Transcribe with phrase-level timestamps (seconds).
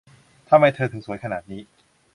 [0.49, 1.61] ทำไมเธอถึงสวยขนาดนี้